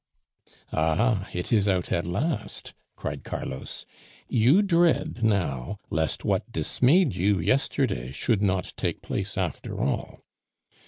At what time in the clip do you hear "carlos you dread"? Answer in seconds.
3.23-5.21